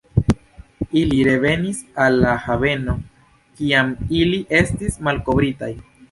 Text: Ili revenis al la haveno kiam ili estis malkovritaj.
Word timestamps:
Ili 1.01 1.17
revenis 1.27 1.81
al 2.05 2.15
la 2.23 2.31
haveno 2.45 2.95
kiam 3.59 3.91
ili 4.21 4.39
estis 4.61 4.97
malkovritaj. 5.09 5.69